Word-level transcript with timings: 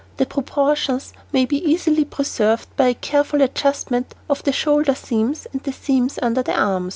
The 0.17 0.25
proportions 0.25 1.13
may 1.31 1.45
be 1.45 1.63
easily 1.63 2.05
preserved 2.05 2.75
by 2.75 2.87
a 2.87 2.93
careful 2.95 3.39
adjustment 3.43 4.15
of 4.31 4.41
the 4.41 4.51
shoulder 4.51 4.95
seams 4.95 5.45
and 5.53 5.61
the 5.61 5.71
seams 5.71 6.17
under 6.23 6.41
the 6.41 6.59
arms. 6.59 6.89